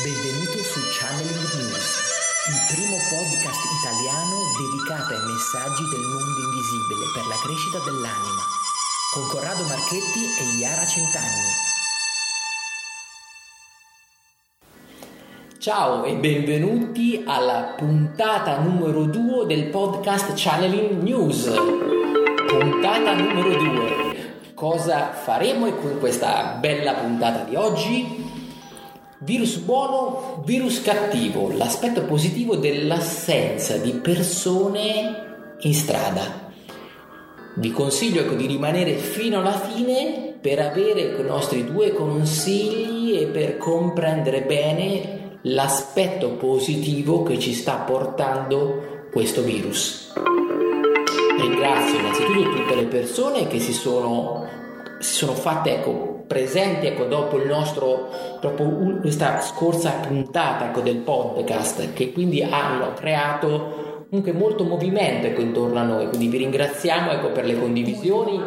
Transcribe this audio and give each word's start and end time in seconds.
Benvenuto 0.00 0.56
su 0.56 0.80
Channeling 0.88 1.52
News, 1.52 1.84
il 2.48 2.74
primo 2.74 2.96
podcast 3.12 3.60
italiano 3.76 4.40
dedicato 4.56 5.12
ai 5.12 5.20
messaggi 5.20 5.84
del 5.90 6.00
mondo 6.00 6.40
invisibile 6.48 7.12
per 7.12 7.26
la 7.26 7.36
crescita 7.44 7.78
dell'anima, 7.84 8.40
con 9.12 9.28
Corrado 9.28 9.62
Marchetti 9.64 10.24
e 10.40 10.56
Iara 10.58 10.86
Centanni. 10.86 11.52
Ciao 15.58 16.04
e 16.04 16.14
benvenuti 16.16 17.24
alla 17.26 17.74
puntata 17.76 18.60
numero 18.60 19.04
2 19.04 19.44
del 19.44 19.68
podcast 19.68 20.32
Channeling 20.34 21.02
News. 21.02 21.52
Puntata 22.48 23.12
numero 23.12 23.62
2. 23.62 24.52
Cosa 24.54 25.12
faremo 25.12 25.70
con 25.74 25.98
questa 25.98 26.56
bella 26.58 26.94
puntata 26.94 27.42
di 27.44 27.56
oggi? 27.56 28.31
Virus 29.24 29.58
buono, 29.58 30.42
virus 30.44 30.82
cattivo, 30.82 31.52
l'aspetto 31.52 32.02
positivo 32.02 32.56
dell'assenza 32.56 33.76
di 33.76 33.92
persone 33.92 35.54
in 35.60 35.74
strada. 35.74 36.50
Vi 37.54 37.70
consiglio 37.70 38.22
ecco, 38.22 38.34
di 38.34 38.46
rimanere 38.46 38.94
fino 38.94 39.38
alla 39.38 39.56
fine 39.56 40.34
per 40.40 40.58
avere 40.58 41.02
i 41.20 41.22
nostri 41.22 41.64
due 41.64 41.92
consigli 41.92 43.16
e 43.16 43.26
per 43.26 43.58
comprendere 43.58 44.42
bene 44.42 45.38
l'aspetto 45.42 46.30
positivo 46.30 47.22
che 47.22 47.38
ci 47.38 47.52
sta 47.52 47.76
portando 47.76 49.06
questo 49.12 49.42
virus. 49.42 50.12
Ringrazio 51.38 51.98
innanzitutto 52.00 52.50
tutte 52.56 52.74
le 52.74 52.86
persone 52.86 53.46
che 53.46 53.60
si 53.60 53.72
sono, 53.72 54.48
si 54.98 55.12
sono 55.14 55.34
fatte 55.34 55.76
ecco, 55.76 56.11
presenti 56.26 56.86
ecco, 56.86 57.04
dopo, 57.04 57.38
il 57.38 57.46
nostro, 57.46 58.08
dopo 58.40 58.64
questa 59.00 59.40
scorsa 59.40 59.90
puntata 60.06 60.66
ecco, 60.66 60.80
del 60.80 60.96
podcast 60.96 61.92
che 61.92 62.12
quindi 62.12 62.42
hanno 62.42 62.92
creato 62.94 63.82
comunque 64.12 64.34
molto 64.38 64.64
movimento 64.64 65.26
ecco, 65.26 65.40
intorno 65.40 65.78
a 65.78 65.84
noi, 65.84 66.06
quindi 66.08 66.28
vi 66.28 66.36
ringraziamo 66.36 67.12
ecco, 67.12 67.30
per 67.30 67.46
le 67.46 67.58
condivisioni, 67.58 68.38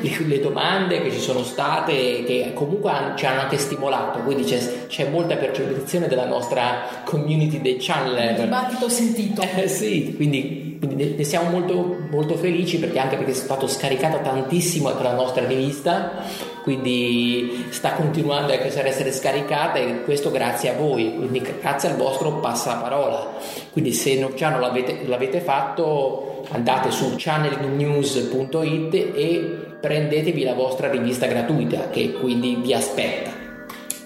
le, 0.00 0.26
le, 0.26 0.40
domande 0.40 1.00
che 1.00 1.12
ci 1.12 1.20
sono 1.20 1.44
state, 1.44 2.24
che 2.24 2.50
comunque 2.54 2.90
ci 3.14 3.24
hanno 3.24 3.42
anche 3.42 3.56
stimolato, 3.56 4.18
quindi 4.18 4.42
c'è, 4.42 4.86
c'è, 4.88 5.08
molta 5.08 5.36
percezione 5.36 6.08
della 6.08 6.26
nostra 6.26 7.02
community 7.04 7.60
dei 7.60 7.76
channel. 7.78 8.30
Il 8.30 8.42
dibattito 8.42 8.88
sentito. 8.88 9.42
Eh, 9.42 9.68
sì, 9.68 10.12
quindi, 10.16 10.78
quindi, 10.80 11.14
ne 11.16 11.22
siamo 11.22 11.50
molto, 11.50 11.98
molto 12.10 12.34
felici 12.34 12.80
perché 12.80 12.98
anche 12.98 13.14
perché 13.14 13.30
è 13.30 13.34
stato 13.34 13.68
scaricato 13.68 14.18
tantissimo 14.24 14.90
ecco, 14.90 15.04
la 15.04 15.14
nostra 15.14 15.46
rivista, 15.46 16.24
quindi 16.62 17.66
sta 17.70 17.92
continuando 17.92 18.52
ecco, 18.52 18.78
a 18.78 18.86
essere 18.86 19.12
scaricata 19.12 19.78
e 19.78 20.02
questo 20.04 20.30
grazie 20.30 20.70
a 20.70 20.74
voi, 20.74 21.14
quindi 21.16 21.40
grazie 21.40 21.90
al 21.90 21.96
vostro 21.96 22.38
passaparola. 22.38 23.34
Quindi 23.72 23.92
se 23.92 24.18
non, 24.18 24.32
già 24.36 24.48
non 24.48 24.60
l'avete 24.60 25.02
l'avete 25.06 25.40
fatto 25.40 26.44
andate 26.50 26.90
su 26.90 27.14
channelingnews.it 27.16 28.94
e 28.94 29.38
prendetevi 29.80 30.44
la 30.44 30.54
vostra 30.54 30.88
rivista 30.90 31.26
gratuita 31.26 31.90
che 31.90 32.12
quindi 32.12 32.56
vi 32.56 32.72
aspetta. 32.72 33.30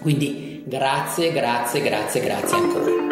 Quindi 0.01 0.63
grazie, 0.65 1.33
grazie, 1.33 1.83
grazie, 1.83 2.21
grazie 2.21 2.57
ancora. 2.57 3.05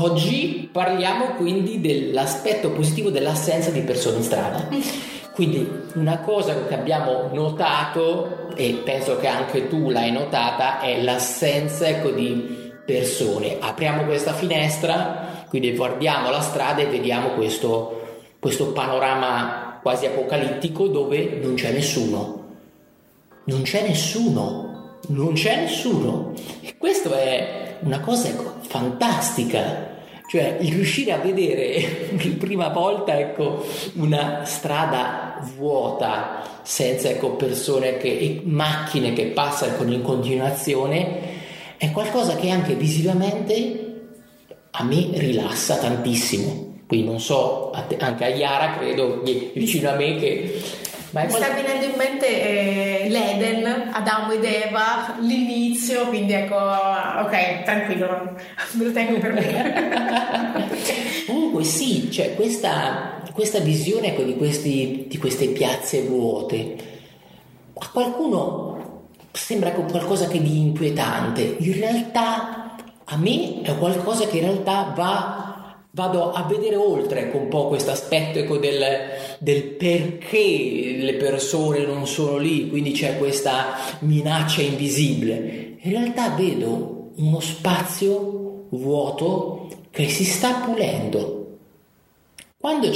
Oggi 0.00 0.68
parliamo 0.70 1.34
quindi 1.36 1.80
dell'aspetto 1.80 2.70
positivo 2.70 3.10
dell'assenza 3.10 3.70
di 3.70 3.80
persone 3.80 4.16
in 4.16 4.22
strada. 4.22 4.68
Quindi 5.36 5.70
una 5.96 6.20
cosa 6.20 6.64
che 6.64 6.72
abbiamo 6.72 7.28
notato, 7.30 8.48
e 8.54 8.80
penso 8.82 9.18
che 9.18 9.26
anche 9.26 9.68
tu 9.68 9.90
l'hai 9.90 10.10
notata, 10.10 10.80
è 10.80 11.02
l'assenza 11.02 11.86
ecco, 11.86 12.08
di 12.08 12.72
persone. 12.86 13.58
Apriamo 13.60 14.04
questa 14.04 14.32
finestra, 14.32 15.44
quindi 15.50 15.76
guardiamo 15.76 16.30
la 16.30 16.40
strada 16.40 16.80
e 16.80 16.86
vediamo 16.86 17.32
questo, 17.34 18.30
questo 18.38 18.68
panorama 18.72 19.78
quasi 19.82 20.06
apocalittico 20.06 20.86
dove 20.86 21.38
non 21.42 21.52
c'è 21.52 21.70
nessuno. 21.70 22.44
Non 23.44 23.60
c'è 23.60 23.86
nessuno, 23.86 25.00
non 25.08 25.34
c'è 25.34 25.60
nessuno. 25.60 26.32
E 26.62 26.78
questo 26.78 27.12
è 27.12 27.76
una 27.80 28.00
cosa 28.00 28.28
ecco, 28.28 28.54
fantastica. 28.60 29.95
Cioè, 30.28 30.58
il 30.60 30.72
riuscire 30.72 31.12
a 31.12 31.18
vedere 31.18 32.08
per 32.16 32.34
prima 32.38 32.68
volta 32.68 33.18
ecco, 33.18 33.64
una 33.94 34.44
strada 34.44 35.38
vuota, 35.56 36.42
senza 36.62 37.08
ecco, 37.08 37.36
persone 37.36 37.96
che, 37.96 38.08
e 38.08 38.40
macchine 38.44 39.12
che 39.12 39.26
passano 39.26 39.92
in 39.92 40.02
continuazione, 40.02 41.34
è 41.76 41.90
qualcosa 41.92 42.34
che 42.34 42.50
anche 42.50 42.74
visivamente 42.74 43.86
a 44.70 44.82
me 44.82 45.10
rilassa 45.14 45.76
tantissimo. 45.76 46.64
Quindi 46.86 47.06
non 47.06 47.20
so, 47.20 47.72
anche 47.98 48.24
a 48.24 48.28
Iara 48.28 48.76
credo 48.78 49.22
vicino 49.22 49.90
a 49.90 49.94
me 49.94 50.16
che... 50.16 50.60
Mi 51.24 51.30
sta 51.30 51.48
venendo 51.54 51.86
in 51.86 51.94
mente 51.96 52.26
eh, 52.26 53.08
l'Eden, 53.08 53.88
Adamo 53.92 54.32
ed 54.32 54.44
Eva, 54.44 55.16
l'inizio, 55.20 56.08
quindi 56.08 56.34
ecco, 56.34 56.56
ok, 56.56 57.62
tranquillo, 57.62 58.34
me 58.72 58.84
lo 58.84 58.92
tengo 58.92 59.18
per 59.18 59.32
me. 59.32 60.66
Comunque 61.26 61.64
sì, 61.64 62.10
cioè 62.10 62.34
questa, 62.34 63.22
questa 63.32 63.60
visione 63.60 64.08
ecco, 64.08 64.22
di, 64.24 64.36
questi, 64.36 65.06
di 65.08 65.16
queste 65.16 65.46
piazze 65.48 66.02
vuote, 66.02 66.76
a 67.78 67.88
qualcuno 67.90 69.04
sembra 69.32 69.70
qualcosa 69.70 70.28
che 70.28 70.40
di 70.42 70.60
inquietante, 70.60 71.56
in 71.58 71.78
realtà 71.78 72.76
a 73.04 73.16
me 73.16 73.62
è 73.62 73.76
qualcosa 73.78 74.26
che 74.26 74.38
in 74.38 74.44
realtà 74.44 74.92
va, 74.94 75.45
vado 75.96 76.30
a 76.30 76.42
vedere 76.42 76.76
oltre 76.76 77.30
un 77.32 77.48
po' 77.48 77.68
questo 77.68 77.90
aspetto 77.90 78.38
ecco, 78.38 78.58
del, 78.58 78.84
del, 79.38 79.62
perché 79.62 80.98
le 81.00 81.14
persone 81.14 81.86
non 81.86 82.06
sono 82.06 82.36
lì, 82.36 82.68
quindi 82.68 82.92
c'è 82.92 83.16
questa 83.16 83.78
minaccia 84.00 84.60
invisibile. 84.60 85.78
In 85.80 85.90
realtà 85.90 86.28
vedo 86.36 87.12
uno 87.16 87.40
spazio 87.40 88.66
vuoto 88.68 89.68
che 89.90 90.06
si 90.10 90.24
sta 90.24 90.56
pulendo. 90.66 91.56
Quando, 92.58 92.90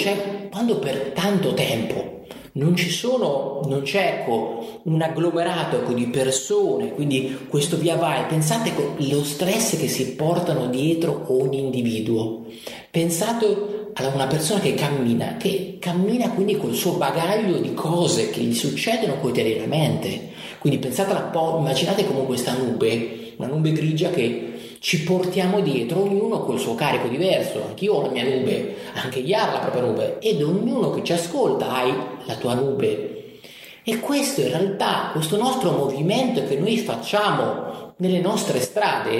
quando 0.50 0.78
per 0.78 1.12
tanto 1.14 1.54
tempo 1.54 2.09
non 2.52 2.76
sono, 2.76 3.60
non 3.66 3.82
c'è 3.82 4.20
ecco, 4.20 4.80
un 4.84 5.00
agglomerato 5.00 5.76
ecco, 5.76 5.92
di 5.92 6.06
persone, 6.06 6.92
quindi 6.92 7.46
questo 7.48 7.76
via 7.76 7.96
vai. 7.96 8.24
Pensate 8.24 8.72
allo 8.74 9.24
stress 9.24 9.78
che 9.78 9.88
si 9.88 10.14
portano 10.14 10.66
dietro 10.66 11.26
ogni 11.28 11.60
individuo. 11.60 12.46
Pensate 12.90 13.90
a 13.94 14.06
una 14.08 14.26
persona 14.26 14.60
che 14.60 14.74
cammina, 14.74 15.36
che 15.36 15.76
cammina 15.78 16.30
quindi 16.30 16.56
col 16.56 16.74
suo 16.74 16.92
bagaglio 16.92 17.58
di 17.58 17.74
cose 17.74 18.30
che 18.30 18.40
gli 18.40 18.54
succedono 18.54 19.18
quotidianamente. 19.18 20.30
Quindi 20.58 20.78
pensate 20.78 21.12
un 21.12 21.30
po', 21.30 21.56
immaginate 21.58 22.06
come 22.06 22.24
questa 22.24 22.52
nube, 22.52 23.34
una 23.36 23.46
nube 23.46 23.72
grigia 23.72 24.10
che 24.10 24.49
ci 24.80 25.02
portiamo 25.02 25.60
dietro, 25.60 26.00
ognuno 26.00 26.40
col 26.40 26.58
suo 26.58 26.74
carico 26.74 27.06
diverso, 27.06 27.62
anch'io 27.68 27.94
ho 27.94 28.02
la 28.02 28.08
mia 28.08 28.24
nube, 28.24 28.76
anche 28.94 29.18
Iara 29.18 29.52
la 29.52 29.58
propria 29.58 29.82
nube, 29.82 30.18
ed 30.20 30.42
ognuno 30.42 30.90
che 30.90 31.04
ci 31.04 31.12
ascolta 31.12 31.70
hai 31.70 31.94
la 32.24 32.34
tua 32.36 32.54
nube. 32.54 33.40
E 33.84 34.00
questo 34.00 34.40
in 34.40 34.48
realtà, 34.48 35.10
questo 35.12 35.36
nostro 35.36 35.72
movimento 35.72 36.46
che 36.46 36.56
noi 36.56 36.78
facciamo 36.78 37.92
nelle 37.98 38.20
nostre 38.20 38.58
strade, 38.60 39.18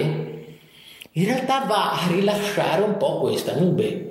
in 1.13 1.25
realtà 1.27 1.67
va 1.67 1.93
a 1.93 2.07
rilasciare 2.09 2.81
un 2.81 2.97
po' 2.97 3.19
questa 3.19 3.55
nube 3.55 4.10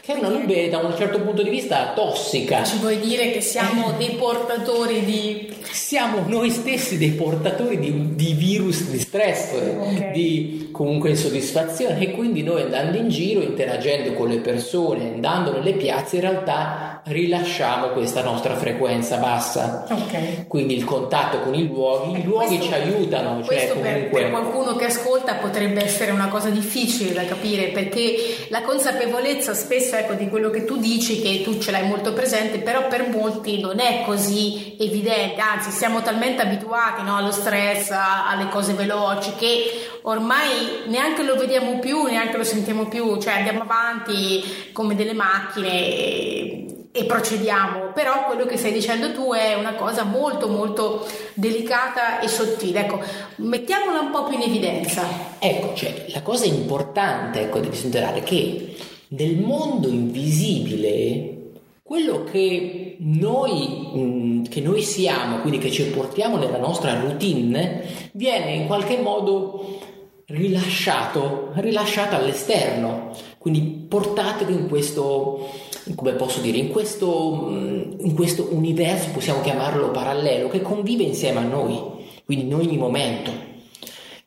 che 0.00 0.14
è 0.14 0.18
una 0.18 0.28
nube 0.28 0.68
da 0.68 0.78
un 0.78 0.96
certo 0.96 1.20
punto 1.20 1.42
di 1.42 1.50
vista 1.50 1.92
tossica. 1.94 2.64
Ci 2.64 2.78
vuoi 2.78 2.98
dire 2.98 3.30
che 3.30 3.40
siamo 3.40 3.92
dei 3.98 4.10
portatori 4.10 5.04
di... 5.04 5.56
Siamo 5.70 6.24
noi 6.26 6.50
stessi 6.50 6.96
dei 6.96 7.10
portatori 7.10 7.78
di, 7.78 8.14
di 8.14 8.32
virus 8.32 8.88
di 8.88 8.98
stress, 8.98 9.52
okay. 9.52 10.12
di 10.12 10.68
comunque 10.72 11.10
insoddisfazione 11.10 11.98
e 12.00 12.10
quindi 12.12 12.42
noi 12.42 12.62
andando 12.62 12.96
in 12.96 13.08
giro, 13.08 13.42
interagendo 13.42 14.14
con 14.14 14.28
le 14.28 14.38
persone, 14.38 15.12
andando 15.12 15.52
nelle 15.52 15.72
piazze, 15.74 16.16
in 16.16 16.22
realtà 16.22 16.97
rilasciamo 17.08 17.88
questa 17.88 18.22
nostra 18.22 18.56
frequenza 18.56 19.16
bassa. 19.16 19.86
Okay. 19.88 20.46
Quindi 20.46 20.76
il 20.76 20.84
contatto 20.84 21.40
con 21.40 21.54
i 21.54 21.66
luoghi, 21.66 22.18
i 22.18 22.24
luoghi 22.24 22.56
questo, 22.56 22.66
ci 22.66 22.72
aiutano. 22.74 23.44
Cioè 23.44 23.68
comunque... 23.68 23.90
per, 23.90 24.10
per 24.10 24.30
qualcuno 24.30 24.76
che 24.76 24.84
ascolta 24.86 25.34
potrebbe 25.34 25.82
essere 25.82 26.10
una 26.10 26.28
cosa 26.28 26.50
difficile 26.50 27.12
da 27.12 27.24
capire 27.24 27.68
perché 27.68 28.46
la 28.48 28.62
consapevolezza 28.62 29.54
spesso 29.54 29.96
ecco, 29.96 30.14
di 30.14 30.28
quello 30.28 30.50
che 30.50 30.64
tu 30.64 30.76
dici, 30.76 31.20
che 31.20 31.42
tu 31.42 31.58
ce 31.58 31.70
l'hai 31.70 31.86
molto 31.86 32.12
presente, 32.12 32.58
però 32.58 32.86
per 32.88 33.08
molti 33.08 33.60
non 33.60 33.80
è 33.80 34.02
così 34.04 34.76
evidente, 34.78 35.40
anzi 35.40 35.70
siamo 35.70 36.02
talmente 36.02 36.42
abituati 36.42 37.02
no, 37.02 37.16
allo 37.16 37.32
stress, 37.32 37.90
a, 37.90 38.28
alle 38.28 38.48
cose 38.48 38.74
veloci, 38.74 39.32
che 39.36 39.88
ormai 40.02 40.84
neanche 40.86 41.22
lo 41.22 41.36
vediamo 41.36 41.78
più, 41.78 42.04
neanche 42.04 42.36
lo 42.36 42.44
sentiamo 42.44 42.86
più, 42.86 43.20
cioè 43.20 43.34
andiamo 43.34 43.62
avanti 43.62 44.70
come 44.72 44.94
delle 44.94 45.14
macchine. 45.14 45.68
E, 45.68 46.66
e 46.98 47.04
procediamo, 47.04 47.92
però 47.94 48.24
quello 48.24 48.44
che 48.44 48.56
stai 48.56 48.72
dicendo 48.72 49.12
tu 49.12 49.32
è 49.32 49.54
una 49.54 49.74
cosa 49.74 50.02
molto 50.02 50.48
molto 50.48 51.06
delicata 51.34 52.18
e 52.18 52.26
sottile. 52.26 52.80
Ecco, 52.80 53.00
mettiamola 53.36 54.00
un 54.00 54.10
po' 54.10 54.24
più 54.24 54.36
in 54.36 54.42
evidenza. 54.42 55.06
Ecco, 55.38 55.74
cioè, 55.74 56.06
la 56.08 56.22
cosa 56.22 56.46
importante 56.46 57.42
ecco, 57.42 57.60
di 57.60 57.68
considerare 57.68 58.22
che 58.22 58.74
nel 59.08 59.38
mondo 59.38 59.86
invisibile 59.86 61.36
quello 61.82 62.24
che 62.24 62.96
noi, 62.98 63.90
mm, 63.96 64.44
che 64.44 64.60
noi 64.60 64.82
siamo, 64.82 65.38
quindi 65.38 65.58
che 65.58 65.70
ci 65.70 65.84
portiamo 65.84 66.36
nella 66.36 66.58
nostra 66.58 66.98
routine, 66.98 68.10
viene 68.12 68.54
in 68.54 68.66
qualche 68.66 68.98
modo 68.98 69.78
rilasciato, 70.26 71.52
rilasciato 71.54 72.16
all'esterno, 72.16 73.12
quindi 73.38 73.86
portato 73.88 74.44
in 74.50 74.68
questo, 74.68 75.48
come 75.94 76.12
posso 76.12 76.40
dire, 76.40 76.58
in 76.58 76.68
questo, 76.68 77.48
mm, 77.50 77.82
in 78.00 78.14
questo 78.14 78.48
universo, 78.50 79.10
possiamo 79.12 79.40
chiamarlo 79.40 79.90
parallelo, 79.90 80.48
che 80.48 80.62
convive 80.62 81.02
insieme 81.02 81.38
a 81.38 81.42
noi, 81.42 81.78
quindi 82.24 82.46
in 82.46 82.54
ogni 82.54 82.76
momento. 82.76 83.46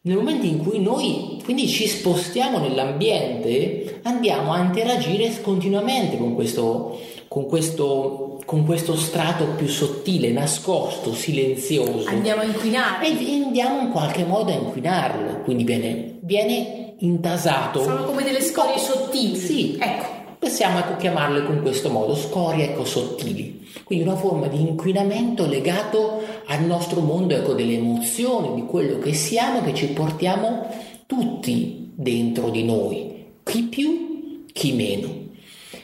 Nel 0.04 0.16
momento 0.16 0.48
in 0.48 0.58
cui 0.58 0.80
noi 0.80 1.40
quindi 1.44 1.68
ci 1.68 1.88
spostiamo 1.88 2.60
nell'ambiente, 2.60 4.00
andiamo 4.04 4.54
a 4.54 4.60
interagire 4.60 5.42
continuamente 5.42 6.18
con 6.18 6.34
questo, 6.34 7.00
con 7.28 7.46
questo, 7.46 8.42
con 8.46 8.66
questo 8.66 8.96
strato 8.96 9.46
più 9.58 9.68
sottile, 9.68 10.32
nascosto, 10.32 11.14
silenzioso. 11.14 12.08
Andiamo 12.08 12.42
a 12.42 12.46
inquinare. 12.46 13.08
E 13.08 13.44
andiamo 13.44 13.82
in 13.82 13.92
qualche 13.92 14.24
modo 14.24 14.52
a 14.52 14.56
inquinarlo, 14.56 15.42
quindi 15.42 15.64
viene, 15.64 16.20
viene 16.22 16.96
intasato. 17.00 17.84
Sono 17.84 18.06
come 18.06 18.24
delle 18.24 18.42
scorie 18.42 18.78
sottili. 18.78 19.36
Sì, 19.36 19.78
ecco. 19.80 20.21
Possiamo 20.42 20.80
ecco, 20.80 20.96
chiamarle 20.96 21.46
con 21.46 21.62
questo 21.62 21.92
modo, 21.92 22.16
scorie 22.16 22.72
ecco, 22.72 22.84
sottili. 22.84 23.64
Quindi 23.84 24.08
una 24.08 24.16
forma 24.16 24.48
di 24.48 24.60
inquinamento 24.60 25.46
legato 25.46 26.24
al 26.48 26.64
nostro 26.64 27.00
mondo 27.02 27.36
ecco, 27.36 27.54
delle 27.54 27.76
emozioni, 27.76 28.56
di 28.56 28.66
quello 28.66 28.98
che 28.98 29.14
siamo, 29.14 29.62
che 29.62 29.76
ci 29.76 29.90
portiamo 29.90 30.66
tutti 31.06 31.92
dentro 31.94 32.50
di 32.50 32.64
noi, 32.64 33.34
chi 33.44 33.62
più, 33.66 34.46
chi 34.52 34.74
meno. 34.74 35.21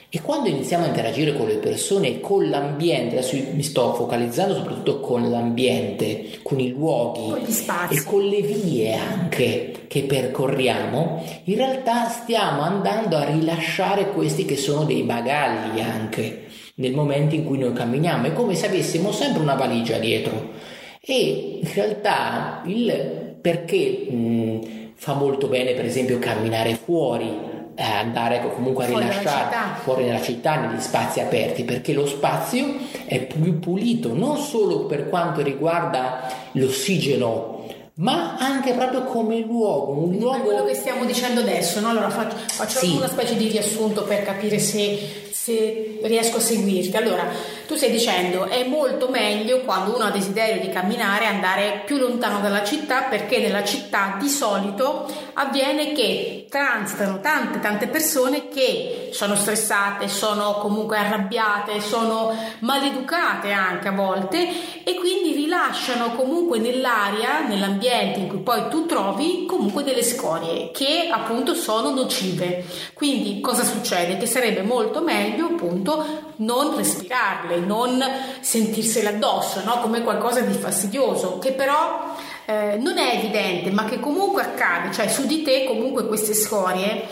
E 0.09 0.21
quando 0.21 0.47
iniziamo 0.47 0.85
a 0.85 0.87
interagire 0.87 1.35
con 1.35 1.47
le 1.47 1.57
persone 1.57 2.07
e 2.07 2.19
con 2.21 2.49
l'ambiente, 2.49 3.17
adesso 3.17 3.35
mi 3.51 3.61
sto 3.61 3.93
focalizzando 3.93 4.55
soprattutto 4.55 5.01
con 5.01 5.29
l'ambiente, 5.29 6.39
con 6.43 6.61
i 6.61 6.69
luoghi 6.69 7.29
con 7.29 7.89
e 7.89 8.03
con 8.05 8.23
le 8.23 8.41
vie 8.41 8.95
anche 8.95 9.73
che 9.89 10.03
percorriamo, 10.03 11.21
in 11.43 11.55
realtà 11.57 12.07
stiamo 12.07 12.61
andando 12.61 13.17
a 13.17 13.25
rilasciare 13.25 14.11
questi 14.11 14.45
che 14.45 14.55
sono 14.55 14.85
dei 14.85 15.03
bagagli 15.03 15.81
anche 15.81 16.45
nel 16.75 16.93
momento 16.93 17.35
in 17.35 17.43
cui 17.43 17.57
noi 17.57 17.73
camminiamo. 17.73 18.27
È 18.27 18.33
come 18.33 18.55
se 18.55 18.67
avessimo 18.67 19.11
sempre 19.11 19.41
una 19.41 19.55
valigia 19.55 19.97
dietro. 19.97 20.51
E 21.01 21.59
in 21.61 21.73
realtà 21.73 22.61
il 22.65 23.35
perché 23.41 24.07
mh, 24.09 24.91
fa 24.95 25.15
molto 25.15 25.47
bene, 25.47 25.73
per 25.73 25.83
esempio, 25.83 26.17
camminare 26.17 26.75
fuori 26.75 27.46
eh, 27.79 27.83
andare 27.83 28.41
comunque 28.55 28.85
a 28.85 28.87
rilasciare 28.87 29.55
fuori 29.83 30.07
dalla 30.07 30.21
città 30.21 30.55
negli 30.55 30.81
spazi 30.81 31.19
aperti 31.19 31.63
perché 31.63 31.93
lo 31.93 32.07
spazio 32.07 32.75
è 33.05 33.19
più 33.21 33.59
pulito 33.59 34.15
non 34.15 34.37
solo 34.37 34.87
per 34.87 35.07
quanto 35.09 35.43
riguarda 35.43 36.27
l'ossigeno 36.53 37.55
ma 37.97 38.35
anche 38.37 38.73
proprio 38.73 39.03
come 39.03 39.39
luogo, 39.39 39.93
un 39.93 40.17
luogo... 40.17 40.43
quello 40.43 40.65
che 40.65 40.75
stiamo 40.75 41.03
dicendo 41.05 41.41
adesso, 41.41 41.79
no? 41.79 41.89
allora 41.89 42.09
faccio, 42.11 42.35
faccio 42.45 42.77
sì. 42.77 42.95
una 42.95 43.07
specie 43.07 43.35
di 43.35 43.47
riassunto 43.47 44.03
per 44.03 44.23
capire 44.23 44.59
se, 44.59 45.29
se 45.31 45.99
riesco 46.03 46.37
a 46.37 46.39
seguirti. 46.39 46.95
Allora, 46.95 47.27
tu 47.67 47.75
stai 47.75 47.91
dicendo 47.91 48.45
è 48.45 48.63
molto 48.63 49.09
meglio 49.09 49.59
quando 49.59 49.93
uno 49.93 50.05
ha 50.05 50.09
desiderio 50.09 50.61
di 50.61 50.69
camminare 50.69 51.25
andare 51.25 51.83
più 51.85 51.97
lontano 51.97 52.39
dalla 52.39 52.63
città 52.63 53.03
perché 53.03 53.39
nella 53.39 53.65
città 53.65 54.15
di 54.17 54.29
solito 54.29 55.05
avviene 55.33 55.91
che 55.91 56.47
transitano 56.49 57.19
tante 57.19 57.59
tante 57.59 57.87
persone 57.87 58.47
che 58.47 59.09
sono 59.11 59.35
stressate, 59.35 60.07
sono 60.07 60.53
comunque 60.59 60.97
arrabbiate, 60.97 61.81
sono 61.81 62.33
maleducate 62.59 63.51
anche 63.51 63.89
a 63.89 63.91
volte 63.91 64.47
e 64.83 64.95
quindi 64.95 65.33
rilasciano 65.33 66.15
comunque 66.15 66.59
nell'aria, 66.59 67.45
nell'ambiente 67.45 68.19
in 68.19 68.29
cui 68.29 68.39
poi 68.39 68.69
tu 68.69 68.85
trovi 68.85 69.45
comunque 69.45 69.83
delle 69.83 70.03
scorie 70.03 70.71
che 70.71 71.09
appunto 71.11 71.53
sono 71.53 71.89
nocive. 71.89 72.63
Quindi 72.93 73.41
cosa 73.41 73.63
succede? 73.63 74.15
Che 74.15 74.25
sarebbe 74.25 74.61
molto 74.61 75.01
meglio 75.01 75.47
appunto 75.47 76.26
non 76.37 76.75
respirarle, 76.75 77.59
non 77.59 78.03
sentirsele 78.39 79.09
addosso, 79.09 79.63
no? 79.63 79.79
come 79.79 80.01
qualcosa 80.03 80.41
di 80.41 80.53
fastidioso, 80.53 81.39
che 81.39 81.53
però 81.53 82.15
eh, 82.45 82.77
non 82.79 82.97
è 82.97 83.15
evidente, 83.15 83.71
ma 83.71 83.85
che 83.85 83.99
comunque 83.99 84.41
accade, 84.41 84.93
cioè 84.93 85.07
su 85.07 85.25
di 85.25 85.41
te 85.41 85.65
comunque 85.65 86.07
queste 86.07 86.33
scorie 86.33 87.07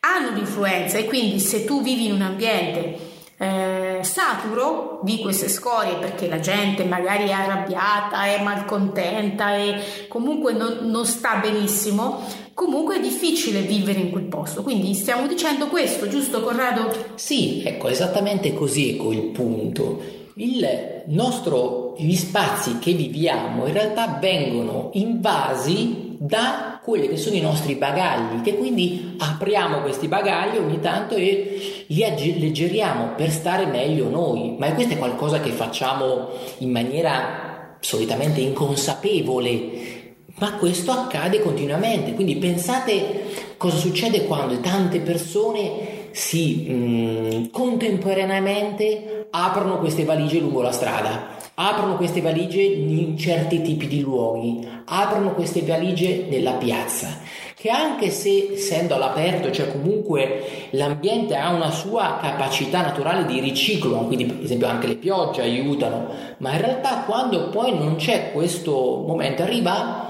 hanno 0.00 0.30
un'influenza 0.30 0.98
e 0.98 1.04
quindi 1.06 1.40
se 1.40 1.64
tu 1.64 1.82
vivi 1.82 2.06
in 2.06 2.12
un 2.12 2.22
ambiente 2.22 3.07
eh, 3.38 4.00
saturo 4.02 4.98
di 5.04 5.20
queste 5.20 5.48
scorie 5.48 5.94
perché 5.94 6.28
la 6.28 6.40
gente 6.40 6.84
magari 6.84 7.28
è 7.28 7.32
arrabbiata, 7.32 8.24
è 8.24 8.42
malcontenta 8.42 9.56
e 9.56 10.06
comunque 10.08 10.52
non, 10.52 10.78
non 10.82 11.06
sta 11.06 11.36
benissimo, 11.36 12.20
comunque 12.52 12.96
è 12.96 13.00
difficile 13.00 13.60
vivere 13.60 14.00
in 14.00 14.10
quel 14.10 14.24
posto. 14.24 14.62
Quindi 14.62 14.92
stiamo 14.94 15.28
dicendo 15.28 15.68
questo, 15.68 16.08
giusto 16.08 16.40
Corrado? 16.40 16.92
Sì, 17.14 17.62
ecco, 17.64 17.88
esattamente 17.88 18.52
così 18.54 18.94
ecco 18.94 19.12
il 19.12 19.26
punto. 19.26 20.16
Il 20.34 21.04
nostro, 21.06 21.94
gli 21.96 22.14
spazi 22.14 22.78
che 22.78 22.92
viviamo 22.92 23.66
in 23.66 23.72
realtà 23.72 24.18
vengono 24.20 24.90
invasi 24.94 26.16
da 26.18 26.67
quelli 26.82 27.08
che 27.08 27.16
sono 27.16 27.36
i 27.36 27.40
nostri 27.40 27.74
bagagli, 27.74 28.40
che 28.42 28.56
quindi 28.56 29.16
apriamo 29.18 29.80
questi 29.80 30.08
bagagli 30.08 30.56
ogni 30.56 30.80
tanto 30.80 31.14
e 31.14 31.84
li 31.86 32.04
alleggeriamo 32.04 33.14
per 33.16 33.30
stare 33.30 33.66
meglio 33.66 34.08
noi. 34.08 34.56
Ma 34.58 34.72
questo 34.72 34.94
è 34.94 34.98
qualcosa 34.98 35.40
che 35.40 35.50
facciamo 35.50 36.28
in 36.58 36.70
maniera 36.70 37.76
solitamente 37.80 38.40
inconsapevole. 38.40 39.96
Ma 40.38 40.52
questo 40.54 40.92
accade 40.92 41.40
continuamente, 41.40 42.14
quindi 42.14 42.36
pensate 42.36 43.54
cosa 43.56 43.76
succede 43.76 44.24
quando 44.24 44.60
tante 44.60 45.00
persone 45.00 45.96
si 46.12 46.66
mh, 46.68 46.74
mm, 46.74 47.44
contemporaneamente 47.50 49.28
aprono 49.30 49.78
queste 49.78 50.04
valigie 50.04 50.38
lungo 50.38 50.62
la 50.62 50.72
strada, 50.72 51.36
aprono 51.60 51.96
queste 51.96 52.20
valigie 52.20 52.62
in 52.62 53.18
certi 53.18 53.62
tipi 53.62 53.88
di 53.88 54.00
luoghi, 54.00 54.64
aprono 54.84 55.34
queste 55.34 55.62
valigie 55.62 56.26
nella 56.30 56.52
piazza, 56.52 57.18
che 57.56 57.68
anche 57.68 58.10
se 58.10 58.50
essendo 58.52 58.94
all'aperto, 58.94 59.50
cioè 59.50 59.72
comunque 59.72 60.68
l'ambiente 60.70 61.34
ha 61.34 61.50
una 61.50 61.72
sua 61.72 62.18
capacità 62.22 62.82
naturale 62.82 63.26
di 63.26 63.40
riciclo, 63.40 63.98
quindi 64.06 64.26
per 64.26 64.44
esempio 64.44 64.68
anche 64.68 64.86
le 64.86 64.94
piogge 64.94 65.40
aiutano, 65.40 66.06
ma 66.38 66.52
in 66.52 66.60
realtà 66.60 67.02
quando 67.04 67.48
poi 67.48 67.76
non 67.76 67.96
c'è 67.96 68.30
questo 68.30 69.02
momento 69.04 69.42
arriva 69.42 70.06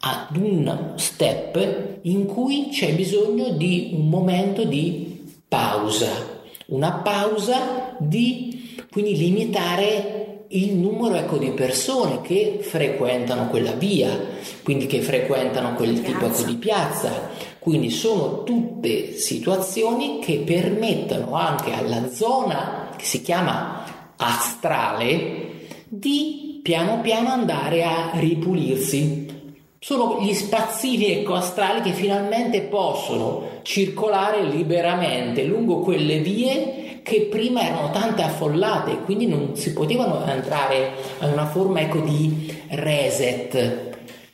ad 0.00 0.36
un 0.36 0.94
step 0.96 1.98
in 2.02 2.26
cui 2.26 2.70
c'è 2.72 2.92
bisogno 2.94 3.50
di 3.50 3.90
un 3.94 4.08
momento 4.08 4.64
di 4.64 5.36
pausa, 5.46 6.10
una 6.66 6.90
pausa 6.94 7.94
di 7.98 8.76
quindi 8.90 9.16
limitare 9.16 10.27
il 10.50 10.74
numero 10.74 11.14
ecco, 11.14 11.36
di 11.36 11.50
persone 11.50 12.20
che 12.22 12.58
frequentano 12.62 13.48
quella 13.48 13.72
via, 13.72 14.18
quindi 14.62 14.86
che 14.86 15.00
frequentano 15.00 15.74
quel 15.74 16.00
tipo 16.02 16.26
ecco, 16.26 16.42
di 16.42 16.54
piazza. 16.54 17.30
Quindi 17.58 17.90
sono 17.90 18.44
tutte 18.44 19.12
situazioni 19.12 20.20
che 20.20 20.38
permettono 20.38 21.34
anche 21.34 21.72
alla 21.72 22.08
zona 22.10 22.90
che 22.96 23.04
si 23.04 23.20
chiama 23.20 24.12
astrale 24.16 25.66
di 25.86 26.60
piano 26.62 27.00
piano 27.00 27.28
andare 27.28 27.84
a 27.84 28.10
ripulirsi 28.14 29.36
sono 29.80 30.18
gli 30.20 30.34
spazzini 30.34 31.20
ecoastrali 31.20 31.82
che 31.82 31.92
finalmente 31.92 32.62
possono 32.62 33.60
circolare 33.62 34.42
liberamente 34.42 35.44
lungo 35.44 35.78
quelle 35.78 36.18
vie 36.18 36.87
che 37.02 37.28
prima 37.30 37.62
erano 37.62 37.90
tante 37.90 38.22
affollate 38.22 38.92
e 38.92 39.02
quindi 39.02 39.26
non 39.26 39.56
si 39.56 39.72
potevano 39.72 40.24
entrare 40.26 40.92
in 41.20 41.32
una 41.32 41.46
forma 41.46 41.80
ecco, 41.80 42.00
di 42.00 42.52
reset. 42.68 43.86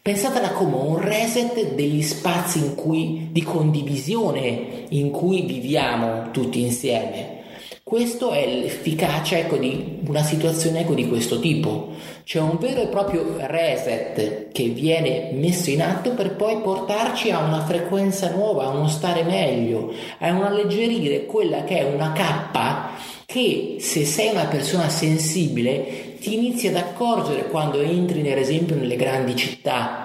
Pensatela 0.03 0.51
come 0.51 0.77
un 0.77 0.99
reset 0.99 1.75
degli 1.75 2.03
spazi 2.03 2.75
cui, 2.75 3.29
di 3.31 3.43
condivisione 3.43 4.85
in 4.91 5.11
cui 5.11 5.43
viviamo 5.43 6.31
tutti 6.31 6.61
insieme. 6.61 7.43
Questo 7.85 8.33
è 8.33 8.47
l'efficacia 8.47 9.37
ecco, 9.37 9.59
di 9.59 9.99
una 10.07 10.23
situazione 10.23 10.81
ecco, 10.81 10.95
di 10.95 11.07
questo 11.07 11.39
tipo. 11.39 11.93
C'è 12.25 12.41
un 12.41 12.57
vero 12.59 12.81
e 12.81 12.87
proprio 12.87 13.37
reset 13.41 14.51
che 14.53 14.69
viene 14.69 15.33
messo 15.35 15.69
in 15.69 15.83
atto 15.83 16.13
per 16.13 16.35
poi 16.35 16.63
portarci 16.63 17.31
a 17.31 17.41
una 17.41 17.63
frequenza 17.63 18.31
nuova, 18.31 18.65
a 18.65 18.71
uno 18.71 18.89
stare 18.89 19.23
meglio, 19.23 19.93
a 20.21 20.33
un 20.33 20.45
alleggerire 20.45 21.27
quella 21.27 21.65
che 21.65 21.81
è 21.81 21.85
una 21.85 22.13
cappa 22.13 22.93
che 23.27 23.77
se 23.81 24.07
sei 24.07 24.31
una 24.31 24.47
persona 24.47 24.89
sensibile 24.89 26.17
ti 26.21 26.33
inizi 26.33 26.69
ad 26.69 26.77
accorgere 26.77 27.49
quando 27.49 27.81
entri 27.81 28.23
per 28.23 28.39
esempio 28.39 28.77
nelle 28.77 28.97
grandi 28.97 29.37
città 29.37 30.04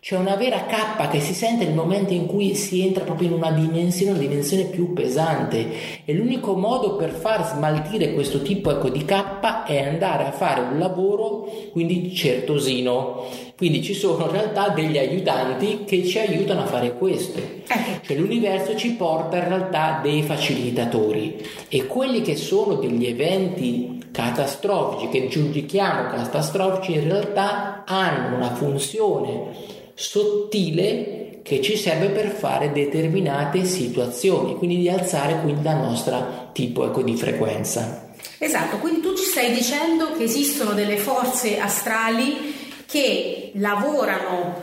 c'è 0.00 0.16
una 0.16 0.34
vera 0.34 0.64
cappa 0.64 1.08
che 1.08 1.20
si 1.20 1.34
sente 1.34 1.66
nel 1.66 1.74
momento 1.74 2.14
in 2.14 2.24
cui 2.24 2.54
si 2.54 2.80
entra 2.80 3.04
proprio 3.04 3.28
in 3.28 3.34
una 3.34 3.50
dimensione, 3.50 4.12
una 4.12 4.20
dimensione 4.20 4.64
più 4.64 4.94
pesante. 4.94 6.02
E 6.06 6.14
l'unico 6.14 6.56
modo 6.56 6.96
per 6.96 7.10
far 7.10 7.46
smaltire 7.46 8.14
questo 8.14 8.40
tipo 8.40 8.70
ecco, 8.70 8.88
di 8.88 9.04
cappa 9.04 9.64
è 9.64 9.78
andare 9.78 10.24
a 10.24 10.32
fare 10.32 10.62
un 10.62 10.78
lavoro 10.78 11.46
quindi 11.72 12.14
certosino. 12.14 13.26
Quindi 13.58 13.82
ci 13.82 13.92
sono 13.92 14.24
in 14.24 14.30
realtà 14.30 14.70
degli 14.70 14.96
aiutanti 14.96 15.84
che 15.84 16.02
ci 16.06 16.18
aiutano 16.18 16.62
a 16.62 16.66
fare 16.66 16.96
questo. 16.96 17.38
Ecco. 17.38 18.00
cioè 18.06 18.16
l'universo 18.16 18.74
ci 18.76 18.92
porta 18.92 19.36
in 19.36 19.48
realtà 19.48 20.00
dei 20.02 20.22
facilitatori. 20.22 21.46
E 21.68 21.86
quelli 21.86 22.22
che 22.22 22.36
sono 22.36 22.76
degli 22.76 23.04
eventi 23.04 23.98
catastrofici 24.10 25.10
che 25.10 25.28
giudichiamo 25.28 26.08
catastrofici 26.08 26.94
in 26.94 27.04
realtà 27.04 27.84
hanno 27.84 28.36
una 28.36 28.54
funzione 28.54 29.78
sottile 30.00 31.40
che 31.42 31.60
ci 31.60 31.76
serve 31.76 32.08
per 32.08 32.30
fare 32.30 32.72
determinate 32.72 33.64
situazioni, 33.64 34.56
quindi 34.56 34.78
di 34.78 34.88
alzare 34.88 35.40
quindi 35.42 35.62
la 35.62 35.74
nostra 35.74 36.48
tipo 36.52 36.86
ecco, 36.86 37.02
di 37.02 37.14
frequenza. 37.16 38.08
Esatto, 38.38 38.78
quindi 38.78 39.00
tu 39.00 39.14
ci 39.14 39.24
stai 39.24 39.52
dicendo 39.52 40.16
che 40.16 40.24
esistono 40.24 40.72
delle 40.72 40.96
forze 40.96 41.58
astrali 41.58 42.54
che 42.86 43.52
lavorano 43.56 44.62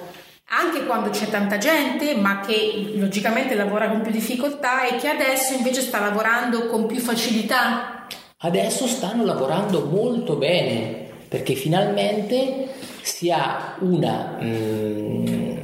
anche 0.49 0.85
quando 0.87 1.11
c'è 1.11 1.29
tanta 1.29 1.59
gente, 1.59 2.15
ma 2.15 2.39
che 2.39 2.93
logicamente 2.95 3.53
lavora 3.53 3.89
con 3.89 4.01
più 4.01 4.11
difficoltà 4.11 4.87
e 4.87 4.95
che 4.95 5.07
adesso 5.07 5.53
invece 5.53 5.81
sta 5.81 5.99
lavorando 5.99 6.65
con 6.65 6.87
più 6.87 6.99
facilità. 6.99 8.07
Adesso 8.39 8.87
stanno 8.87 9.23
lavorando 9.23 9.85
molto 9.85 10.35
bene 10.35 11.06
perché 11.27 11.55
finalmente 11.55 12.67
si 13.01 13.31
ha 13.31 13.77
una... 13.79 14.37
Mm, 14.41 15.55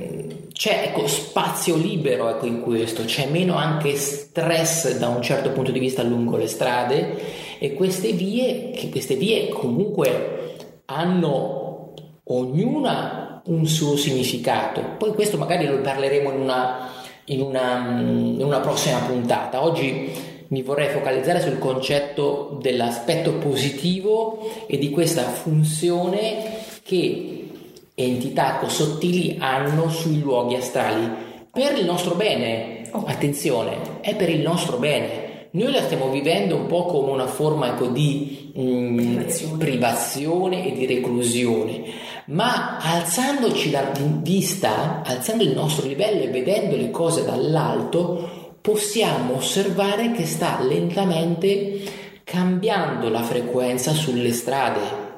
c'è 0.54 0.84
ecco, 0.86 1.08
spazio 1.08 1.76
libero 1.76 2.30
ecco, 2.30 2.46
in 2.46 2.62
questo, 2.62 3.04
c'è 3.06 3.28
meno 3.28 3.56
anche 3.56 3.96
stress 3.96 4.98
da 4.98 5.10
un 5.10 5.22
certo 5.22 5.52
punto 5.52 5.72
di 5.72 5.80
vista 5.80 6.04
lungo 6.04 6.38
le 6.38 6.48
strade 6.48 7.58
e 7.58 7.74
queste 7.74 8.12
vie, 8.12 8.72
che 8.72 8.90
queste 8.90 9.16
vie 9.16 9.50
comunque 9.50 10.56
hanno 10.86 11.94
ognuna 12.26 13.42
un 13.46 13.66
suo 13.66 13.98
significato. 13.98 14.96
Poi 14.98 15.14
questo 15.14 15.38
magari 15.38 15.66
lo 15.66 15.82
parleremo 15.82 16.32
in 16.32 16.40
una, 16.40 16.90
in 17.26 17.42
una, 17.42 17.98
in 17.98 18.42
una 18.42 18.60
prossima 18.60 19.00
puntata. 19.00 19.64
Oggi 19.64 20.12
mi 20.54 20.62
vorrei 20.62 20.90
focalizzare 20.90 21.42
sul 21.42 21.58
concetto 21.58 22.60
dell'aspetto 22.62 23.34
positivo 23.40 24.52
e 24.68 24.78
di 24.78 24.92
questa 24.92 25.24
funzione 25.24 26.60
che 26.84 27.50
entità 27.96 28.62
sottili 28.68 29.38
hanno 29.40 29.90
sui 29.90 30.20
luoghi 30.20 30.54
astrali 30.54 31.10
per 31.52 31.76
il 31.76 31.86
nostro 31.86 32.14
bene. 32.14 32.88
Oh. 32.92 33.04
Attenzione, 33.08 34.02
è 34.02 34.16
per 34.16 34.30
il 34.30 34.42
nostro 34.42 34.78
bene. 34.78 35.48
Noi 35.54 35.72
la 35.72 35.82
stiamo 35.82 36.10
vivendo 36.10 36.56
un 36.56 36.68
po' 36.68 36.86
come 36.86 37.12
una 37.12 37.26
forma 37.26 37.70
ecco, 37.70 37.88
di 37.88 38.54
mm, 38.56 38.98
privazione. 38.98 39.58
privazione. 39.58 40.68
e 40.68 40.72
di 40.74 40.86
reclusione, 40.86 41.84
ma 42.28 42.78
alzandoci 42.78 43.72
la 43.72 43.92
vista, 44.22 45.02
alzando 45.04 45.42
il 45.42 45.54
nostro 45.54 45.88
livello 45.88 46.22
e 46.22 46.28
vedendo 46.28 46.76
le 46.76 46.92
cose 46.92 47.26
dall'alto, 47.26 48.43
possiamo 48.64 49.36
osservare 49.36 50.14
che 50.14 50.26
sta 50.26 50.64
lentamente 50.64 51.82
cambiando 52.24 53.10
la 53.10 53.22
frequenza 53.22 53.92
sulle 53.92 54.32
strade 54.32 55.12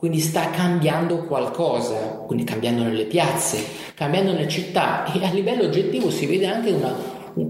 quindi 0.00 0.20
sta 0.20 0.48
cambiando 0.48 1.24
qualcosa, 1.24 2.22
quindi 2.26 2.44
cambiando 2.44 2.82
nelle 2.82 3.04
piazze, 3.04 3.62
cambiando 3.94 4.32
nelle 4.32 4.48
città 4.48 5.04
e 5.12 5.22
a 5.22 5.30
livello 5.30 5.64
oggettivo 5.64 6.10
si 6.10 6.24
vede 6.24 6.46
anche 6.46 6.70
una, 6.70 6.96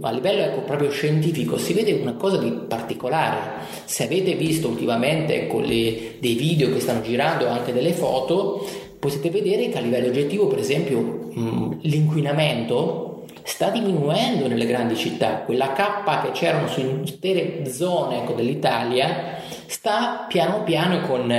a 0.00 0.10
livello 0.10 0.42
ecco, 0.42 0.62
proprio 0.62 0.90
scientifico 0.90 1.56
si 1.58 1.72
vede 1.74 1.92
una 1.92 2.14
cosa 2.14 2.38
di 2.38 2.50
particolare. 2.50 3.66
Se 3.84 4.02
avete 4.02 4.34
visto 4.34 4.66
ultimamente 4.66 5.42
ecco, 5.42 5.60
le, 5.60 6.16
dei 6.18 6.34
video 6.34 6.72
che 6.72 6.80
stanno 6.80 7.02
girando, 7.02 7.46
anche 7.46 7.72
delle 7.72 7.92
foto, 7.92 8.66
potete 8.98 9.30
vedere 9.30 9.68
che 9.68 9.78
a 9.78 9.80
livello 9.80 10.08
oggettivo, 10.08 10.48
per 10.48 10.58
esempio, 10.58 10.98
mh, 11.32 11.78
l'inquinamento 11.82 13.09
sta 13.42 13.70
diminuendo 13.70 14.46
nelle 14.48 14.66
grandi 14.66 14.96
città. 14.96 15.42
Quella 15.42 15.72
cappa 15.72 16.20
che 16.20 16.30
c'erano 16.32 16.68
su 16.68 16.80
intere 16.80 17.70
zone 17.70 18.18
ecco, 18.18 18.32
dell'Italia 18.32 19.36
sta 19.66 20.26
piano 20.28 20.62
piano 20.62 21.00
con 21.00 21.32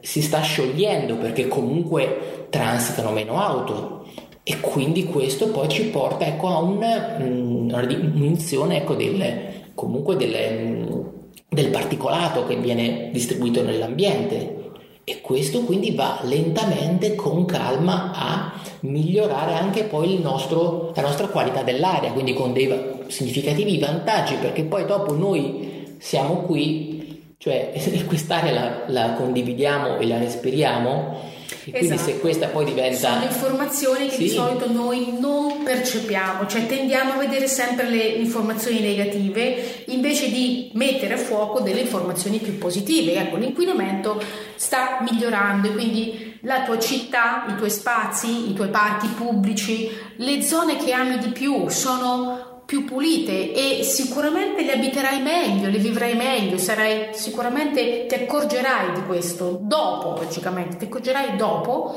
si 0.00 0.20
sta 0.20 0.40
sciogliendo 0.42 1.16
perché 1.16 1.48
comunque 1.48 2.46
transitano 2.50 3.10
meno 3.10 3.40
auto 3.40 4.06
e 4.42 4.60
quindi 4.60 5.04
questo 5.04 5.48
poi 5.48 5.68
ci 5.68 5.84
porta 5.84 6.26
ecco, 6.26 6.48
a 6.48 6.58
una, 6.58 7.16
mm, 7.18 7.70
una 7.70 7.84
diminuzione 7.86 8.76
ecco, 8.76 8.94
del, 8.94 9.70
comunque 9.74 10.16
del, 10.16 10.36
mm, 10.52 11.00
del 11.48 11.70
particolato 11.70 12.44
che 12.46 12.56
viene 12.56 13.08
distribuito 13.10 13.62
nell'ambiente 13.62 14.63
e 15.04 15.20
questo 15.20 15.60
quindi 15.60 15.92
va 15.92 16.20
lentamente 16.22 17.14
con 17.14 17.44
calma 17.44 18.12
a 18.14 18.60
migliorare 18.80 19.54
anche 19.54 19.84
poi 19.84 20.18
nostro, 20.18 20.92
la 20.94 21.02
nostra 21.02 21.28
qualità 21.28 21.62
dell'aria 21.62 22.12
quindi 22.12 22.32
con 22.32 22.52
dei 22.52 22.72
significativi 23.08 23.78
vantaggi 23.78 24.34
perché 24.36 24.64
poi 24.64 24.86
dopo 24.86 25.12
noi 25.14 25.96
siamo 25.98 26.42
qui 26.42 26.93
cioè 27.38 27.72
quest'area 28.06 28.52
la, 28.52 28.84
la 28.86 29.12
condividiamo 29.12 29.98
e 29.98 30.06
la 30.06 30.18
respiriamo 30.18 31.32
e 31.66 31.70
quindi 31.70 31.94
esatto. 31.94 32.10
se 32.10 32.20
questa 32.20 32.46
poi 32.48 32.64
diventa... 32.66 33.12
Sono 33.12 33.24
informazioni 33.24 34.06
che 34.08 34.16
sì. 34.16 34.22
di 34.24 34.28
solito 34.28 34.70
noi 34.70 35.16
non 35.18 35.62
percepiamo, 35.62 36.46
cioè 36.46 36.66
tendiamo 36.66 37.12
a 37.12 37.16
vedere 37.16 37.46
sempre 37.46 37.88
le 37.88 38.02
informazioni 38.02 38.80
negative 38.80 39.84
invece 39.86 40.30
di 40.30 40.70
mettere 40.74 41.14
a 41.14 41.16
fuoco 41.16 41.60
delle 41.60 41.80
informazioni 41.80 42.38
più 42.38 42.58
positive. 42.58 43.14
Ecco, 43.14 43.36
l'inquinamento 43.36 44.22
sta 44.56 44.98
migliorando 45.00 45.68
e 45.68 45.72
quindi 45.72 46.38
la 46.42 46.62
tua 46.64 46.78
città, 46.78 47.46
i 47.48 47.56
tuoi 47.56 47.70
spazi, 47.70 48.50
i 48.50 48.52
tuoi 48.52 48.68
parchi 48.68 49.06
pubblici, 49.08 49.90
le 50.16 50.42
zone 50.42 50.76
che 50.76 50.92
ami 50.92 51.18
di 51.18 51.28
più 51.28 51.68
sono 51.68 52.53
più 52.74 52.84
pulite 52.84 53.52
e 53.52 53.84
sicuramente 53.84 54.64
le 54.64 54.72
abiterai 54.72 55.22
meglio, 55.22 55.70
le 55.70 55.78
vivrai 55.78 56.16
meglio, 56.16 56.58
sarai 56.58 57.10
sicuramente 57.12 58.06
ti 58.06 58.14
accorgerai 58.16 58.94
di 58.94 59.04
questo 59.04 59.60
dopo, 59.62 60.20
logicamente, 60.20 60.76
ti 60.78 60.84
accorgerai 60.86 61.36
dopo. 61.36 61.96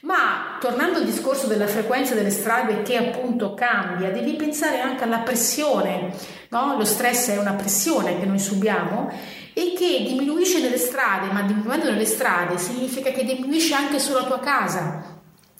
Ma 0.00 0.56
tornando 0.60 0.98
al 0.98 1.04
discorso 1.04 1.46
della 1.46 1.66
frequenza 1.66 2.14
delle 2.14 2.30
strade 2.30 2.80
che 2.80 2.96
appunto 2.96 3.52
cambia, 3.52 4.10
devi 4.10 4.32
pensare 4.32 4.80
anche 4.80 5.04
alla 5.04 5.18
pressione, 5.18 6.14
no? 6.48 6.76
Lo 6.78 6.84
stress 6.86 7.28
è 7.28 7.38
una 7.38 7.52
pressione 7.52 8.18
che 8.18 8.24
noi 8.24 8.38
subiamo 8.38 9.10
e 9.52 9.74
che 9.76 10.04
diminuisce 10.06 10.60
nelle 10.60 10.78
strade, 10.78 11.32
ma 11.32 11.42
diminuendo 11.42 11.90
nelle 11.90 12.06
strade 12.06 12.56
significa 12.56 13.10
che 13.10 13.24
diminuisce 13.24 13.74
anche 13.74 13.98
sulla 13.98 14.24
tua 14.24 14.40
casa. 14.40 15.04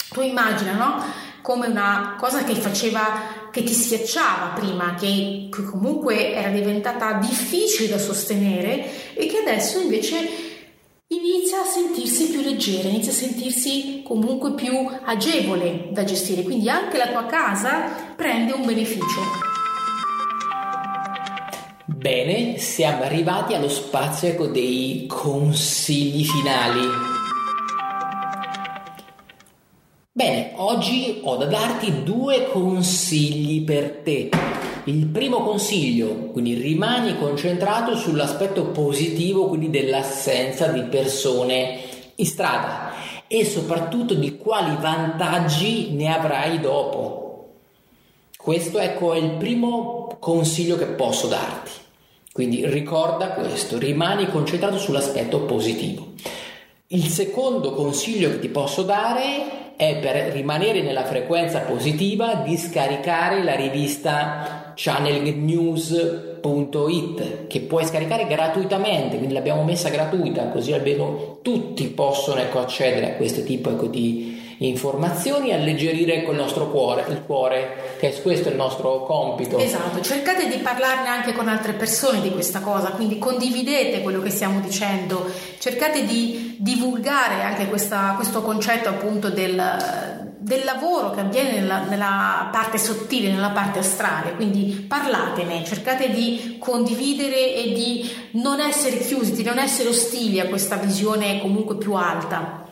Tu 0.08 0.22
immagina, 0.22 0.72
no? 0.72 1.04
come 1.44 1.66
una 1.66 2.14
cosa 2.16 2.42
che 2.42 2.54
faceva, 2.54 3.43
che 3.54 3.62
ti 3.62 3.72
schiacciava 3.72 4.58
prima, 4.58 4.96
che, 4.98 5.48
che 5.48 5.62
comunque 5.62 6.34
era 6.34 6.48
diventata 6.48 7.12
difficile 7.12 7.88
da 7.88 7.98
sostenere 7.98 9.14
e 9.14 9.26
che 9.26 9.38
adesso 9.38 9.80
invece 9.80 10.16
inizia 11.06 11.60
a 11.60 11.64
sentirsi 11.64 12.30
più 12.30 12.40
leggera, 12.40 12.88
inizia 12.88 13.12
a 13.12 13.14
sentirsi 13.14 14.02
comunque 14.04 14.54
più 14.54 14.72
agevole 15.04 15.90
da 15.92 16.02
gestire, 16.02 16.42
quindi 16.42 16.68
anche 16.68 16.98
la 16.98 17.06
tua 17.06 17.26
casa 17.26 17.82
prende 18.16 18.54
un 18.54 18.66
beneficio. 18.66 19.20
Bene, 21.86 22.58
siamo 22.58 23.04
arrivati 23.04 23.54
allo 23.54 23.68
spazio 23.68 24.30
ecco, 24.30 24.46
dei 24.46 25.06
consigli 25.06 26.24
finali. 26.24 27.13
Bene, 30.16 30.52
oggi 30.58 31.22
ho 31.24 31.34
da 31.34 31.46
darti 31.46 32.04
due 32.04 32.48
consigli 32.48 33.64
per 33.64 34.02
te. 34.04 34.30
Il 34.84 35.06
primo 35.06 35.42
consiglio, 35.42 36.30
quindi 36.30 36.54
rimani 36.54 37.18
concentrato 37.18 37.96
sull'aspetto 37.96 38.66
positivo, 38.66 39.48
quindi 39.48 39.70
dell'assenza 39.70 40.68
di 40.68 40.82
persone 40.82 41.80
in 42.14 42.26
strada 42.26 42.92
e 43.26 43.44
soprattutto 43.44 44.14
di 44.14 44.36
quali 44.36 44.76
vantaggi 44.76 45.90
ne 45.94 46.14
avrai 46.14 46.60
dopo. 46.60 47.54
Questo 48.36 48.78
ecco 48.78 49.14
è 49.14 49.18
il 49.18 49.32
primo 49.32 50.16
consiglio 50.20 50.76
che 50.76 50.86
posso 50.86 51.26
darti. 51.26 51.72
Quindi 52.32 52.64
ricorda 52.68 53.30
questo, 53.30 53.78
rimani 53.78 54.30
concentrato 54.30 54.78
sull'aspetto 54.78 55.40
positivo. 55.40 56.12
Il 56.94 57.08
secondo 57.08 57.72
consiglio 57.72 58.30
che 58.30 58.38
ti 58.38 58.48
posso 58.48 58.82
dare 58.82 59.72
è 59.76 59.98
per 59.98 60.32
rimanere 60.32 60.80
nella 60.82 61.04
frequenza 61.04 61.58
positiva 61.60 62.34
di 62.34 62.56
scaricare 62.56 63.42
la 63.42 63.56
rivista 63.56 64.72
channelnews.it 64.76 67.48
che 67.48 67.60
puoi 67.62 67.84
scaricare 67.84 68.28
gratuitamente, 68.28 69.16
quindi 69.16 69.34
l'abbiamo 69.34 69.64
messa 69.64 69.88
gratuita 69.88 70.50
così 70.50 70.72
almeno 70.72 71.38
tutti 71.42 71.88
possono 71.88 72.40
ecco, 72.40 72.60
accedere 72.60 73.12
a 73.12 73.16
questo 73.16 73.42
tipo 73.42 73.70
ecco, 73.70 73.86
di 73.86 74.33
informazioni 74.68 75.52
alleggerire 75.52 76.22
col 76.22 76.36
nostro 76.36 76.70
cuore, 76.70 77.04
il 77.08 77.22
cuore, 77.24 77.96
che 77.98 78.12
questo 78.22 78.48
è 78.48 78.50
il 78.52 78.56
nostro 78.56 79.04
compito. 79.04 79.58
Esatto, 79.58 80.00
cercate 80.00 80.48
di 80.48 80.56
parlarne 80.56 81.08
anche 81.08 81.32
con 81.32 81.48
altre 81.48 81.72
persone 81.72 82.20
di 82.20 82.30
questa 82.30 82.60
cosa, 82.60 82.90
quindi 82.90 83.18
condividete 83.18 84.02
quello 84.02 84.22
che 84.22 84.30
stiamo 84.30 84.60
dicendo, 84.60 85.30
cercate 85.58 86.04
di 86.04 86.56
divulgare 86.58 87.42
anche 87.42 87.66
questa, 87.68 88.12
questo 88.16 88.42
concetto 88.42 88.88
appunto 88.88 89.30
del, 89.30 89.62
del 90.38 90.64
lavoro 90.64 91.10
che 91.10 91.20
avviene 91.20 91.60
nella, 91.60 91.84
nella, 91.84 92.48
parte 92.52 92.78
sottile, 92.78 93.30
nella 93.30 93.50
parte 93.50 93.78
astrale, 93.78 94.34
quindi 94.34 94.84
parlatene, 94.86 95.64
cercate 95.64 96.10
di 96.10 96.56
condividere 96.58 97.54
e 97.54 97.72
di 97.72 98.10
non 98.32 98.60
essere 98.60 98.98
chiusi, 98.98 99.32
di 99.32 99.42
non 99.42 99.58
essere 99.58 99.88
ostili 99.88 100.40
a 100.40 100.46
questa 100.46 100.76
visione 100.76 101.40
comunque 101.40 101.76
più 101.76 101.94
alta. 101.94 102.63